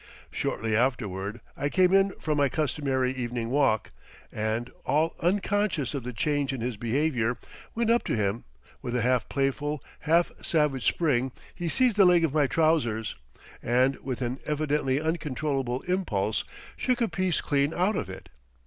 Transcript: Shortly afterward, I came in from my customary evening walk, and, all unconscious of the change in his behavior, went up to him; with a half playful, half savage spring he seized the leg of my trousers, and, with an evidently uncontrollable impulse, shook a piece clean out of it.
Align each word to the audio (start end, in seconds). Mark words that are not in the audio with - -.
Shortly 0.31 0.75
afterward, 0.75 1.41
I 1.55 1.69
came 1.69 1.93
in 1.93 2.09
from 2.19 2.39
my 2.39 2.49
customary 2.49 3.11
evening 3.11 3.51
walk, 3.51 3.91
and, 4.31 4.71
all 4.83 5.13
unconscious 5.19 5.93
of 5.93 6.01
the 6.01 6.11
change 6.11 6.51
in 6.51 6.59
his 6.59 6.75
behavior, 6.75 7.37
went 7.75 7.91
up 7.91 8.03
to 8.05 8.15
him; 8.15 8.43
with 8.81 8.95
a 8.95 9.03
half 9.03 9.29
playful, 9.29 9.83
half 9.99 10.31
savage 10.41 10.87
spring 10.87 11.31
he 11.53 11.69
seized 11.69 11.97
the 11.97 12.05
leg 12.05 12.23
of 12.25 12.33
my 12.33 12.47
trousers, 12.47 13.13
and, 13.61 13.95
with 13.99 14.23
an 14.23 14.39
evidently 14.43 14.99
uncontrollable 14.99 15.83
impulse, 15.83 16.43
shook 16.75 16.99
a 16.99 17.07
piece 17.07 17.39
clean 17.39 17.71
out 17.71 17.95
of 17.95 18.09
it. 18.09 18.27